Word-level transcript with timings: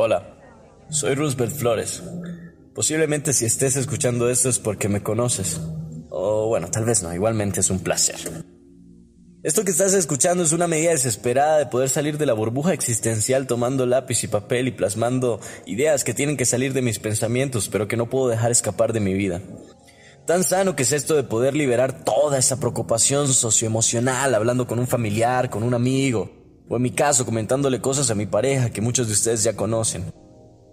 Hola, 0.00 0.38
soy 0.90 1.14
Roosevelt 1.14 1.54
Flores. 1.54 2.02
Posiblemente 2.74 3.32
si 3.32 3.44
estés 3.44 3.76
escuchando 3.76 4.30
esto 4.30 4.48
es 4.48 4.58
porque 4.58 4.88
me 4.88 5.02
conoces. 5.02 5.60
O 6.10 6.48
bueno, 6.48 6.70
tal 6.70 6.84
vez 6.84 7.02
no, 7.02 7.12
igualmente 7.12 7.60
es 7.60 7.70
un 7.70 7.80
placer. 7.80 8.16
Esto 9.42 9.64
que 9.64 9.70
estás 9.70 9.94
escuchando 9.94 10.42
es 10.42 10.52
una 10.52 10.66
medida 10.66 10.90
desesperada 10.90 11.58
de 11.58 11.66
poder 11.66 11.88
salir 11.88 12.18
de 12.18 12.26
la 12.26 12.32
burbuja 12.32 12.72
existencial 12.72 13.46
tomando 13.46 13.86
lápiz 13.86 14.24
y 14.24 14.28
papel 14.28 14.68
y 14.68 14.72
plasmando 14.72 15.40
ideas 15.66 16.02
que 16.02 16.14
tienen 16.14 16.36
que 16.36 16.44
salir 16.44 16.72
de 16.72 16.82
mis 16.82 16.98
pensamientos, 16.98 17.68
pero 17.68 17.86
que 17.86 17.96
no 17.96 18.10
puedo 18.10 18.28
dejar 18.28 18.50
escapar 18.50 18.92
de 18.92 19.00
mi 19.00 19.14
vida. 19.14 19.40
Tan 20.28 20.44
sano 20.44 20.76
que 20.76 20.82
es 20.82 20.92
esto 20.92 21.16
de 21.16 21.22
poder 21.22 21.56
liberar 21.56 22.04
toda 22.04 22.36
esa 22.36 22.60
preocupación 22.60 23.32
socioemocional 23.32 24.34
hablando 24.34 24.66
con 24.66 24.78
un 24.78 24.86
familiar, 24.86 25.48
con 25.48 25.62
un 25.62 25.72
amigo, 25.72 26.30
o 26.68 26.76
en 26.76 26.82
mi 26.82 26.90
caso 26.90 27.24
comentándole 27.24 27.80
cosas 27.80 28.10
a 28.10 28.14
mi 28.14 28.26
pareja 28.26 28.68
que 28.68 28.82
muchos 28.82 29.06
de 29.06 29.14
ustedes 29.14 29.42
ya 29.42 29.56
conocen. 29.56 30.12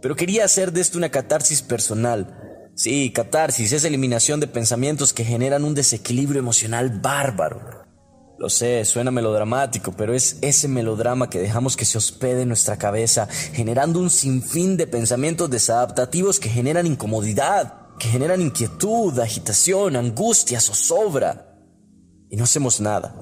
Pero 0.01 0.13
quería 0.13 0.43
hacer 0.43 0.73
de 0.73 0.81
esto 0.81 0.97
una 0.97 1.07
catarsis 1.07 1.61
personal. 1.61 2.67
Sí, 2.75 3.13
catarsis 3.13 3.71
es 3.71 3.85
eliminación 3.85 4.41
de 4.41 4.47
pensamientos 4.47 5.13
que 5.13 5.23
generan 5.23 5.63
un 5.63 5.73
desequilibrio 5.73 6.39
emocional 6.39 6.89
bárbaro. 6.89 7.85
Lo 8.37 8.49
sé, 8.49 8.83
suena 8.83 9.09
melodramático, 9.09 9.93
pero 9.93 10.13
es 10.13 10.37
ese 10.41 10.67
melodrama 10.67 11.29
que 11.29 11.39
dejamos 11.39 11.77
que 11.77 11.85
se 11.85 11.97
hospede 11.97 12.41
en 12.41 12.49
nuestra 12.49 12.75
cabeza, 12.75 13.29
generando 13.53 14.01
un 14.01 14.09
sinfín 14.09 14.75
de 14.75 14.85
pensamientos 14.85 15.49
desadaptativos 15.49 16.41
que 16.41 16.49
generan 16.49 16.87
incomodidad, 16.87 17.84
que 17.99 18.07
generan 18.07 18.41
inquietud, 18.41 19.19
agitación, 19.19 19.95
angustia, 19.95 20.59
zozobra. 20.59 21.57
Y 22.29 22.35
no 22.35 22.43
hacemos 22.43 22.81
nada. 22.81 23.15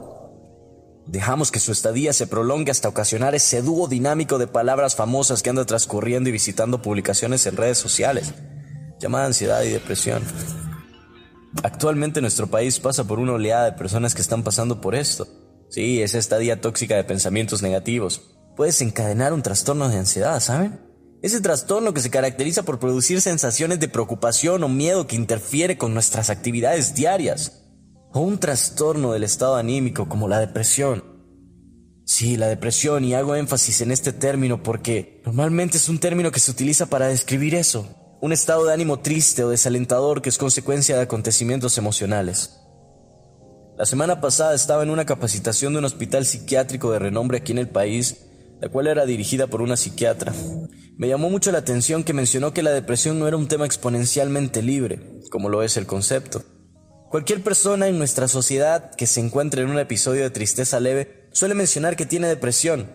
Dejamos 1.06 1.52
que 1.52 1.60
su 1.60 1.72
estadía 1.72 2.14
se 2.14 2.28
prolongue 2.28 2.72
hasta 2.72 2.88
ocasionar 2.88 3.36
ese 3.36 3.62
dúo 3.62 3.88
dinámico 3.88 4.38
de 4.38 4.48
palabras 4.48 4.96
famosas 4.96 5.44
que 5.44 5.50
anda 5.50 5.66
transcurriendo 5.66 6.30
y 6.30 6.34
visitando 6.34 6.82
publicaciones 6.82 7.46
en 7.46 7.58
redes 7.58 7.78
sociales, 7.78 8.34
llamada 9.00 9.26
ansiedad 9.26 9.62
y 9.64 9.70
depresión. 9.70 10.24
Actualmente 11.62 12.22
nuestro 12.22 12.48
país 12.48 12.80
pasa 12.80 13.04
por 13.04 13.20
una 13.20 13.34
oleada 13.34 13.66
de 13.66 13.74
personas 13.74 14.16
que 14.16 14.22
están 14.22 14.44
pasando 14.44 14.80
por 14.80 14.96
esto. 14.96 15.28
Sí, 15.70 16.02
esa 16.02 16.18
estadía 16.18 16.62
tóxica 16.62 16.96
de 16.96 17.04
pensamientos 17.04 17.62
negativos 17.62 18.22
puede 18.56 18.70
desencadenar 18.70 19.34
un 19.34 19.42
trastorno 19.42 19.90
de 19.90 19.98
ansiedad, 19.98 20.40
¿saben? 20.40 20.80
Ese 21.24 21.40
trastorno 21.40 21.94
que 21.94 22.02
se 22.02 22.10
caracteriza 22.10 22.64
por 22.64 22.80
producir 22.80 23.22
sensaciones 23.22 23.80
de 23.80 23.88
preocupación 23.88 24.62
o 24.62 24.68
miedo 24.68 25.08
que 25.08 25.16
interfiere 25.16 25.78
con 25.78 25.94
nuestras 25.94 26.30
actividades 26.30 26.96
diarias. 26.96 27.64
O 28.12 28.20
un 28.20 28.40
trastorno 28.40 29.14
del 29.14 29.24
estado 29.24 29.56
anímico 29.56 30.10
como 30.10 30.28
la 30.28 30.42
depresión. 30.42 31.02
Sí, 32.06 32.36
la 32.36 32.48
depresión, 32.48 33.06
y 33.06 33.14
hago 33.14 33.38
énfasis 33.38 33.80
en 33.80 33.94
este 33.94 34.12
término 34.12 34.64
porque 34.64 35.22
normalmente 35.26 35.78
es 35.78 35.88
un 35.88 35.98
término 35.98 36.30
que 36.30 36.42
se 36.42 36.52
utiliza 36.52 36.88
para 36.88 37.08
describir 37.08 37.56
eso, 37.56 37.88
un 38.20 38.34
estado 38.34 38.66
de 38.66 38.74
ánimo 38.74 39.00
triste 39.00 39.46
o 39.46 39.50
desalentador 39.50 40.22
que 40.22 40.28
es 40.28 40.38
consecuencia 40.38 40.98
de 40.98 41.04
acontecimientos 41.04 41.78
emocionales. 41.78 42.60
La 43.78 43.86
semana 43.86 44.20
pasada 44.20 44.54
estaba 44.54 44.84
en 44.84 44.90
una 44.90 45.06
capacitación 45.06 45.72
de 45.72 45.80
un 45.80 45.86
hospital 45.86 46.26
psiquiátrico 46.26 46.92
de 46.92 47.00
renombre 47.00 47.38
aquí 47.38 47.54
en 47.54 47.60
el 47.60 47.70
país, 47.70 48.26
la 48.62 48.70
cual 48.70 48.88
era 48.88 49.06
dirigida 49.06 49.48
por 49.48 49.62
una 49.62 49.78
psiquiatra. 49.78 50.34
Me 50.98 51.08
llamó 51.08 51.30
mucho 51.30 51.52
la 51.52 51.58
atención 51.60 52.04
que 52.04 52.14
mencionó 52.14 52.54
que 52.54 52.64
la 52.64 52.72
depresión 52.72 53.20
no 53.20 53.28
era 53.28 53.38
un 53.38 53.48
tema 53.48 53.66
exponencialmente 53.66 54.62
libre, 54.62 55.22
como 55.30 55.50
lo 55.50 55.64
es 55.64 55.78
el 55.78 55.86
concepto. 55.86 56.44
Cualquier 57.10 57.44
persona 57.44 57.88
en 57.88 57.98
nuestra 57.98 58.28
sociedad 58.28 58.92
que 58.96 59.08
se 59.08 59.20
encuentre 59.20 59.62
en 59.62 59.70
un 59.70 59.80
episodio 59.80 60.24
de 60.24 60.30
tristeza 60.30 60.80
leve 60.80 61.28
suele 61.32 61.56
mencionar 61.56 61.96
que 61.96 62.06
tiene 62.06 62.28
depresión, 62.28 62.88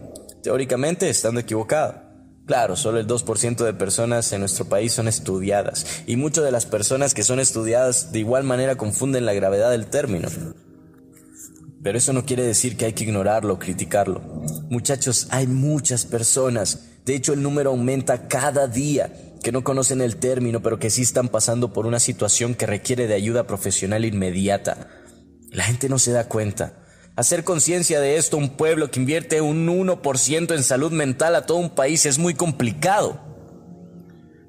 teóricamente 0.42 1.09
estando 1.09 1.41
equivocado. 1.41 2.09
Claro, 2.47 2.77
solo 2.77 2.99
el 2.99 3.06
2% 3.06 3.62
de 3.62 3.75
personas 3.75 4.33
en 4.33 4.41
nuestro 4.41 4.65
país 4.65 4.93
son 4.93 5.06
estudiadas 5.06 6.03
y 6.06 6.16
muchas 6.16 6.44
de 6.44 6.50
las 6.50 6.65
personas 6.65 7.12
que 7.12 7.22
son 7.22 7.41
estudiadas 7.41 8.10
de 8.10 8.21
igual 8.21 8.43
manera 8.43 8.77
confunden 8.77 9.27
la 9.27 9.34
gravedad 9.34 9.71
del 9.71 9.87
término. 9.87 10.28
Pero 11.88 11.97
eso 11.97 12.12
no 12.12 12.26
quiere 12.26 12.43
decir 12.43 12.76
que 12.76 12.84
hay 12.84 12.93
que 12.93 13.04
ignorarlo 13.04 13.54
o 13.54 13.59
criticarlo. 13.59 14.21
Muchachos, 14.69 15.26
hay 15.31 15.47
muchas 15.47 16.04
personas, 16.04 16.81
de 17.06 17.15
hecho 17.15 17.32
el 17.32 17.43
número 17.43 17.71
aumenta 17.71 18.28
cada 18.28 18.66
día, 18.66 19.10
que 19.43 19.53
no 19.53 19.65
conocen 19.65 20.03
el 20.03 20.16
término 20.16 20.60
pero 20.60 20.78
que 20.78 20.91
sí 20.91 21.00
están 21.00 21.31
pasando 21.31 21.72
por 21.72 21.87
una 21.87 21.98
situación 21.98 22.54
que 22.54 22.66
requiere 22.66 23.06
de 23.06 23.15
ayuda 23.15 23.47
profesional 23.47 24.04
inmediata. 24.04 24.87
La 25.50 25.65
gente 25.65 25.88
no 25.88 25.98
se 25.98 26.12
da 26.12 26.28
cuenta. 26.28 26.75
Hacer 27.16 27.43
conciencia 27.43 28.00
de 28.00 28.19
esto 28.19 28.37
un 28.37 28.50
pueblo 28.50 28.91
que 28.91 29.00
invierte 29.00 29.41
un 29.41 29.66
1% 29.66 30.54
en 30.54 30.65
salud 30.65 30.93
mental 30.93 31.37
a 31.37 31.47
todo 31.47 31.56
un 31.56 31.71
país 31.71 32.04
es 32.04 32.19
muy 32.19 32.34
complicado. 32.34 33.19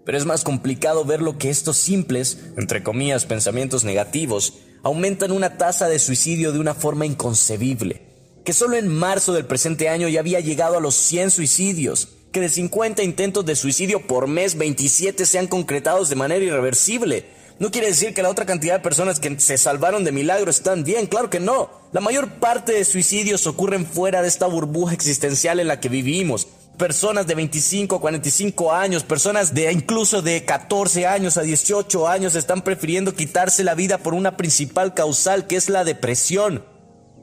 Pero 0.06 0.18
es 0.18 0.26
más 0.26 0.44
complicado 0.44 1.06
ver 1.06 1.22
lo 1.22 1.38
que 1.38 1.50
estos 1.50 1.78
simples, 1.78 2.38
entre 2.58 2.84
comillas, 2.84 3.24
pensamientos 3.24 3.86
negativos, 3.86 4.56
aumentan 4.84 5.32
una 5.32 5.58
tasa 5.58 5.88
de 5.88 6.00
suicidio 6.00 6.52
de 6.52 6.60
una 6.60 6.74
forma 6.74 7.06
inconcebible. 7.06 8.02
Que 8.46 8.54
solo 8.54 8.78
en 8.78 8.88
marzo 8.88 9.34
del 9.34 9.46
presente 9.46 9.90
año 9.90 10.08
ya 10.08 10.22
había 10.22 10.40
llegado 10.40 10.78
a 10.78 10.82
los 10.82 10.96
100 10.96 11.32
suicidios, 11.32 12.10
que 12.32 12.42
de 12.42 12.50
50 12.50 13.04
intentos 13.04 13.46
de 13.46 13.56
suicidio 13.56 14.06
por 14.06 14.28
mes, 14.28 14.58
27 14.58 15.26
sean 15.26 15.48
concretados 15.48 16.10
de 16.10 16.16
manera 16.16 16.44
irreversible, 16.44 17.26
no 17.60 17.72
quiere 17.72 17.88
decir 17.88 18.14
que 18.14 18.24
la 18.24 18.30
otra 18.30 18.46
cantidad 18.46 18.76
de 18.76 18.80
personas 18.80 19.20
que 19.20 19.38
se 19.38 19.58
salvaron 19.58 20.06
de 20.06 20.14
milagro 20.14 20.50
están 20.50 20.86
bien, 20.86 21.08
claro 21.08 21.30
que 21.30 21.42
no. 21.42 21.70
La 21.92 22.00
mayor 22.00 22.40
parte 22.40 22.72
de 22.72 22.86
suicidios 22.86 23.46
ocurren 23.48 23.86
fuera 23.86 24.22
de 24.22 24.30
esta 24.30 24.48
burbuja 24.48 24.94
existencial 24.94 25.60
en 25.60 25.68
la 25.68 25.82
que 25.82 25.90
vivimos. 25.90 26.48
Personas 26.80 27.28
de 27.28 27.36
25 27.36 27.98
a 27.98 28.00
45 28.00 28.72
años, 28.72 29.04
personas 29.04 29.54
de 29.54 29.70
incluso 29.70 30.22
de 30.22 30.46
14 30.46 31.06
años 31.06 31.36
a 31.36 31.42
18 31.42 32.08
años 32.08 32.36
están 32.36 32.62
prefiriendo 32.62 33.14
quitarse 33.14 33.66
la 33.66 33.76
vida 33.76 33.98
por 33.98 34.14
una 34.14 34.38
principal 34.38 34.94
causal 34.94 35.46
que 35.46 35.58
es 35.58 35.68
la 35.68 35.84
depresión 35.84 36.64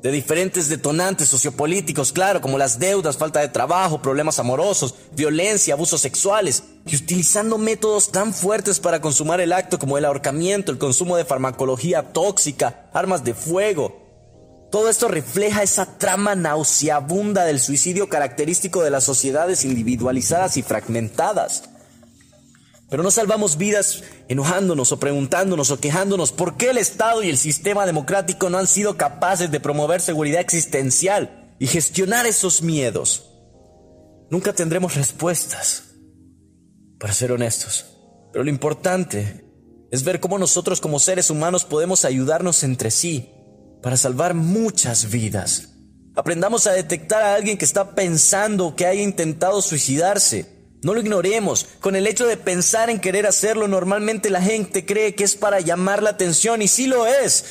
de 0.02 0.10
diferentes 0.10 0.68
detonantes 0.68 1.28
sociopolíticos, 1.28 2.12
claro, 2.12 2.42
como 2.42 2.58
las 2.58 2.78
deudas, 2.78 3.16
falta 3.16 3.40
de 3.40 3.48
trabajo, 3.48 4.02
problemas 4.02 4.38
amorosos, 4.38 4.94
violencia, 5.12 5.72
abusos 5.72 6.02
sexuales, 6.02 6.64
y 6.86 6.94
utilizando 6.94 7.56
métodos 7.56 8.12
tan 8.12 8.34
fuertes 8.34 8.78
para 8.78 9.00
consumar 9.00 9.40
el 9.40 9.54
acto 9.54 9.78
como 9.78 9.96
el 9.96 10.04
ahorcamiento, 10.04 10.70
el 10.70 10.76
consumo 10.76 11.16
de 11.16 11.24
farmacología 11.24 12.12
tóxica, 12.12 12.90
armas 12.92 13.24
de 13.24 13.32
fuego. 13.32 14.05
Todo 14.76 14.90
esto 14.90 15.08
refleja 15.08 15.62
esa 15.62 15.96
trama 15.96 16.34
nauseabunda 16.34 17.46
del 17.46 17.60
suicidio 17.60 18.10
característico 18.10 18.82
de 18.82 18.90
las 18.90 19.04
sociedades 19.04 19.64
individualizadas 19.64 20.58
y 20.58 20.62
fragmentadas. 20.62 21.70
Pero 22.90 23.02
no 23.02 23.10
salvamos 23.10 23.56
vidas 23.56 24.04
enojándonos 24.28 24.92
o 24.92 25.00
preguntándonos 25.00 25.70
o 25.70 25.80
quejándonos 25.80 26.32
por 26.32 26.58
qué 26.58 26.68
el 26.68 26.76
Estado 26.76 27.22
y 27.22 27.30
el 27.30 27.38
sistema 27.38 27.86
democrático 27.86 28.50
no 28.50 28.58
han 28.58 28.66
sido 28.66 28.98
capaces 28.98 29.50
de 29.50 29.60
promover 29.60 30.02
seguridad 30.02 30.42
existencial 30.42 31.54
y 31.58 31.68
gestionar 31.68 32.26
esos 32.26 32.60
miedos. 32.60 33.30
Nunca 34.28 34.52
tendremos 34.52 34.94
respuestas, 34.94 35.84
para 37.00 37.14
ser 37.14 37.32
honestos. 37.32 37.86
Pero 38.30 38.44
lo 38.44 38.50
importante 38.50 39.42
es 39.90 40.04
ver 40.04 40.20
cómo 40.20 40.36
nosotros 40.38 40.82
como 40.82 41.00
seres 41.00 41.30
humanos 41.30 41.64
podemos 41.64 42.04
ayudarnos 42.04 42.62
entre 42.62 42.90
sí 42.90 43.32
para 43.86 43.96
salvar 43.96 44.34
muchas 44.34 45.10
vidas. 45.10 45.68
Aprendamos 46.16 46.66
a 46.66 46.72
detectar 46.72 47.22
a 47.22 47.36
alguien 47.36 47.56
que 47.56 47.64
está 47.64 47.94
pensando 47.94 48.74
que 48.74 48.84
haya 48.84 49.00
intentado 49.00 49.62
suicidarse 49.62 50.56
no 50.82 50.92
lo 50.92 51.00
ignoremos. 51.00 51.66
Con 51.80 51.96
el 51.96 52.06
hecho 52.06 52.26
de 52.26 52.36
pensar 52.36 52.90
en 52.90 53.00
querer 53.00 53.26
hacerlo, 53.26 53.66
normalmente 53.66 54.28
la 54.28 54.42
gente 54.42 54.84
cree 54.84 55.14
que 55.14 55.22
es 55.22 55.34
para 55.34 55.60
llamar 55.60 56.02
la 56.02 56.10
atención 56.10 56.62
y 56.62 56.68
sí 56.68 56.86
lo 56.86 57.06
es. 57.06 57.44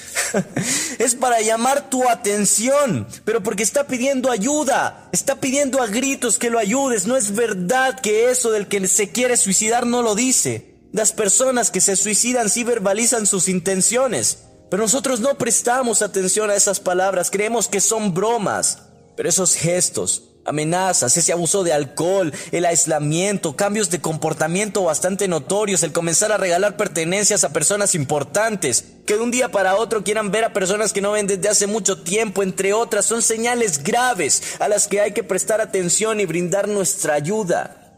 es 0.99 1.15
para 1.15 1.41
llamar 1.41 1.89
tu 1.89 2.07
atención, 2.07 3.07
pero 3.23 3.41
porque 3.41 3.63
está 3.63 3.87
pidiendo 3.87 4.29
ayuda. 4.29 5.09
Está 5.13 5.39
pidiendo 5.39 5.81
a 5.81 5.87
gritos 5.87 6.37
que 6.37 6.49
lo 6.49 6.59
ayudes. 6.59 7.07
No 7.07 7.17
es 7.17 7.33
verdad 7.33 7.99
que 7.99 8.29
eso 8.29 8.51
del 8.51 8.67
que 8.67 8.87
se 8.87 9.09
quiere 9.09 9.37
suicidar 9.37 9.85
no 9.87 10.01
lo 10.01 10.15
dice. 10.15 10.75
Las 10.91 11.11
personas 11.11 11.71
que 11.71 11.81
se 11.81 11.95
suicidan 11.95 12.49
sí 12.49 12.63
verbalizan 12.63 13.25
sus 13.25 13.49
intenciones. 13.49 14.39
Pero 14.75 14.83
nosotros 14.83 15.21
no 15.21 15.37
prestamos 15.37 16.01
atención 16.01 16.49
a 16.49 16.55
esas 16.55 16.81
palabras, 16.81 17.31
creemos 17.31 17.69
que 17.69 17.79
son 17.79 18.13
bromas. 18.13 18.79
Pero 19.15 19.29
esos 19.29 19.55
gestos, 19.55 20.31
amenazas, 20.43 21.15
ese 21.15 21.31
abuso 21.31 21.63
de 21.63 21.71
alcohol, 21.71 22.33
el 22.51 22.65
aislamiento, 22.65 23.55
cambios 23.55 23.89
de 23.89 24.01
comportamiento 24.01 24.83
bastante 24.83 25.29
notorios, 25.29 25.81
el 25.83 25.93
comenzar 25.93 26.33
a 26.33 26.37
regalar 26.37 26.75
pertenencias 26.75 27.45
a 27.45 27.53
personas 27.53 27.95
importantes, 27.95 28.83
que 29.05 29.13
de 29.13 29.21
un 29.21 29.31
día 29.31 29.49
para 29.49 29.77
otro 29.77 30.03
quieran 30.03 30.29
ver 30.29 30.43
a 30.43 30.51
personas 30.51 30.91
que 30.91 30.99
no 30.99 31.13
ven 31.13 31.27
desde 31.27 31.47
hace 31.47 31.67
mucho 31.67 32.01
tiempo, 32.01 32.43
entre 32.43 32.73
otras, 32.73 33.05
son 33.05 33.21
señales 33.21 33.81
graves 33.81 34.43
a 34.59 34.67
las 34.67 34.89
que 34.89 34.99
hay 34.99 35.13
que 35.13 35.23
prestar 35.23 35.61
atención 35.61 36.19
y 36.19 36.25
brindar 36.25 36.67
nuestra 36.67 37.13
ayuda. 37.13 37.95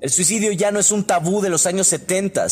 El 0.00 0.10
suicidio 0.10 0.52
ya 0.52 0.70
no 0.70 0.78
es 0.78 0.92
un 0.92 1.02
tabú 1.02 1.40
de 1.40 1.50
los 1.50 1.66
años 1.66 1.88
70. 1.88 2.46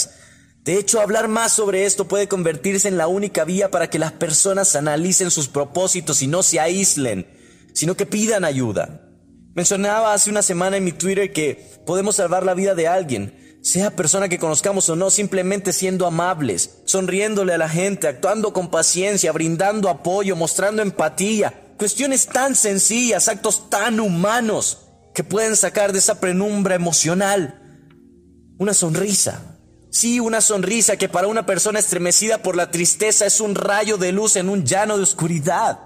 De 0.63 0.79
hecho, 0.79 1.01
hablar 1.01 1.29
más 1.29 1.53
sobre 1.53 1.87
esto 1.87 2.07
puede 2.07 2.29
convertirse 2.29 2.89
en 2.89 2.99
la 2.99 3.09
única 3.09 3.45
vía 3.45 3.71
para 3.71 3.89
que 3.89 3.99
las 3.99 4.13
personas 4.13 4.77
analicen 4.77 5.31
sus 5.31 5.49
propósitos 5.49 6.21
y 6.21 6.27
no 6.27 6.43
se 6.43 6.61
aíslen, 6.61 7.27
sino 7.73 7.97
que 7.97 8.05
pidan 8.05 8.45
ayuda. 8.45 9.09
Mencionaba 9.55 10.13
hace 10.13 10.31
una 10.31 10.43
semana 10.43 10.77
en 10.77 10.85
mi 10.85 10.93
Twitter 10.93 11.33
que 11.33 11.81
podemos 11.87 12.17
salvar 12.17 12.45
la 12.45 12.55
vida 12.55 12.75
de 12.75 12.89
alguien, 12.89 13.59
sea 13.63 13.97
persona 13.97 14.29
que 14.29 14.39
conozcamos 14.39 14.89
o 14.91 14.97
no, 14.97 15.11
simplemente 15.11 15.73
siendo 15.73 16.07
amables, 16.07 16.83
sonriéndole 16.85 17.55
a 17.55 17.59
la 17.59 17.69
gente, 17.69 18.07
actuando 18.07 18.53
con 18.53 18.71
paciencia, 18.71 19.33
brindando 19.33 19.89
apoyo, 19.89 20.37
mostrando 20.37 20.83
empatía. 20.83 21.75
Cuestiones 21.79 22.27
tan 22.27 22.55
sencillas, 22.55 23.29
actos 23.29 23.71
tan 23.71 23.99
humanos 23.99 24.89
que 25.15 25.25
pueden 25.25 25.57
sacar 25.57 25.93
de 25.93 25.99
esa 25.99 26.21
penumbra 26.21 26.75
emocional 26.75 27.57
una 28.59 28.75
sonrisa. 28.75 29.59
Sí, 29.91 30.21
una 30.21 30.41
sonrisa 30.41 30.97
que 30.97 31.09
para 31.09 31.27
una 31.27 31.47
persona 31.47 31.81
estremecida 31.81 32.39
por 32.43 32.55
la 32.55 32.71
tristeza 32.71 33.27
es 33.27 33.41
un 33.41 33.57
rayo 33.57 33.99
de 33.99 34.13
luz 34.13 34.37
en 34.37 34.49
un 34.49 34.65
llano 34.65 34.97
de 34.97 35.03
oscuridad. 35.03 35.81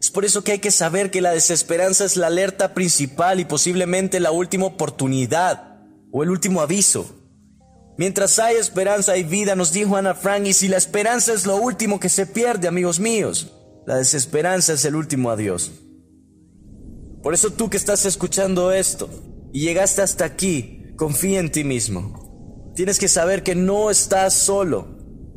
Es 0.00 0.10
por 0.10 0.24
eso 0.24 0.44
que 0.44 0.52
hay 0.52 0.58
que 0.60 0.70
saber 0.70 1.10
que 1.10 1.20
la 1.20 1.32
desesperanza 1.32 2.04
es 2.04 2.16
la 2.16 2.28
alerta 2.28 2.72
principal 2.72 3.40
y 3.40 3.44
posiblemente 3.44 4.20
la 4.20 4.30
última 4.30 4.66
oportunidad 4.66 5.80
o 6.12 6.22
el 6.22 6.30
último 6.30 6.60
aviso. 6.60 7.16
Mientras 7.98 8.38
hay 8.38 8.54
esperanza 8.54 9.12
hay 9.12 9.24
vida, 9.24 9.56
nos 9.56 9.72
dijo 9.72 9.96
Ana 9.96 10.14
Frank, 10.14 10.46
y 10.46 10.52
si 10.52 10.68
la 10.68 10.76
esperanza 10.76 11.32
es 11.32 11.44
lo 11.44 11.56
último 11.56 11.98
que 11.98 12.08
se 12.08 12.26
pierde, 12.26 12.68
amigos 12.68 13.00
míos, 13.00 13.52
la 13.86 13.96
desesperanza 13.96 14.74
es 14.74 14.84
el 14.84 14.94
último 14.94 15.32
adiós. 15.32 15.72
Por 17.24 17.34
eso 17.34 17.50
tú 17.50 17.68
que 17.68 17.76
estás 17.76 18.06
escuchando 18.06 18.70
esto 18.70 19.10
y 19.52 19.62
llegaste 19.62 20.02
hasta 20.02 20.24
aquí, 20.24 20.94
confía 20.96 21.40
en 21.40 21.50
ti 21.50 21.64
mismo. 21.64 22.27
Tienes 22.78 23.00
que 23.00 23.08
saber 23.08 23.42
que 23.42 23.56
no 23.56 23.90
estás 23.90 24.34
solo. 24.34 24.86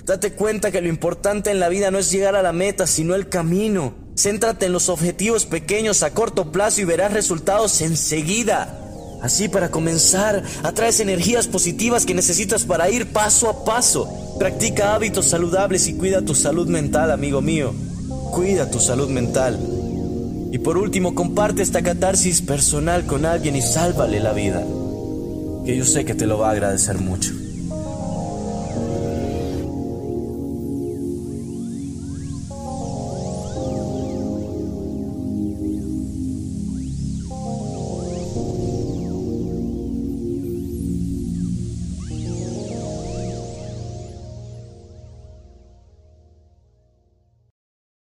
Date 0.05 0.33
cuenta 0.33 0.69
que 0.69 0.79
lo 0.79 0.87
importante 0.87 1.49
en 1.49 1.59
la 1.59 1.69
vida 1.69 1.89
no 1.89 1.97
es 1.97 2.11
llegar 2.11 2.35
a 2.35 2.43
la 2.43 2.53
meta, 2.53 2.85
sino 2.85 3.15
el 3.15 3.29
camino. 3.29 3.95
Céntrate 4.15 4.67
en 4.67 4.73
los 4.73 4.89
objetivos 4.89 5.47
pequeños 5.47 6.03
a 6.03 6.13
corto 6.13 6.51
plazo 6.51 6.81
y 6.81 6.83
verás 6.83 7.13
resultados 7.13 7.81
enseguida. 7.81 8.77
Así 9.23 9.49
para 9.49 9.71
comenzar, 9.71 10.43
atraes 10.61 10.99
energías 10.99 11.47
positivas 11.47 12.05
que 12.05 12.13
necesitas 12.13 12.63
para 12.63 12.91
ir 12.91 13.11
paso 13.11 13.49
a 13.49 13.65
paso. 13.65 14.35
Practica 14.37 14.93
hábitos 14.93 15.25
saludables 15.25 15.87
y 15.87 15.95
cuida 15.95 16.21
tu 16.21 16.35
salud 16.35 16.67
mental, 16.67 17.09
amigo 17.09 17.41
mío. 17.41 17.73
Cuida 18.29 18.69
tu 18.69 18.79
salud 18.79 19.09
mental. 19.09 19.57
Y 20.51 20.59
por 20.59 20.77
último, 20.77 21.15
comparte 21.15 21.63
esta 21.63 21.81
catarsis 21.81 22.39
personal 22.39 23.07
con 23.07 23.25
alguien 23.25 23.55
y 23.55 23.63
sálvale 23.63 24.19
la 24.19 24.33
vida. 24.33 24.63
Que 25.65 25.77
yo 25.77 25.85
sé 25.85 26.05
que 26.05 26.15
te 26.15 26.25
lo 26.25 26.39
va 26.39 26.49
a 26.49 26.51
agradecer 26.51 26.97
mucho. 26.97 27.31